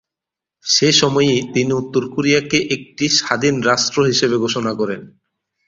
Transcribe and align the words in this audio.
সে 0.65 0.89
সময়ই 0.93 1.39
তিনি 1.53 1.71
উত্তর 1.73 2.03
কোরিয়াকে 2.13 2.57
একটি 2.75 3.05
স্বাধীন 3.17 3.55
রাষ্ট্র 3.61 3.97
হিসেবে 4.05 4.35
ঘোষণা 4.37 4.71
করেন। 4.75 5.01